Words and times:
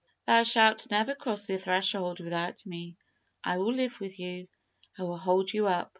Thou 0.25 0.41
shalt 0.41 0.89
never 0.89 1.13
cross 1.13 1.45
this 1.45 1.65
threshhold 1.65 2.19
without 2.21 2.65
me. 2.65 2.97
I 3.43 3.59
will 3.59 3.71
live 3.71 3.99
with 3.99 4.19
you; 4.19 4.47
I 4.97 5.03
will 5.03 5.19
hold 5.19 5.53
you 5.53 5.67
up." 5.67 5.89